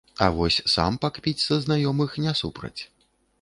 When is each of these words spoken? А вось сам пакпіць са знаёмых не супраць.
А 0.27 0.27
вось 0.37 0.55
сам 0.75 0.97
пакпіць 1.03 1.43
са 1.43 1.59
знаёмых 1.67 2.17
не 2.25 2.33
супраць. 2.41 2.77